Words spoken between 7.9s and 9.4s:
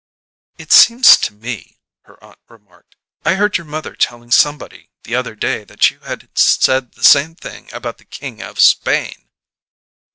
the King of Spain."